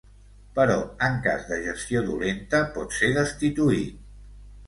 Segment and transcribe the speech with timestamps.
[0.53, 0.75] Però
[1.07, 4.01] en cas de gestió dolenta pot ser destituït.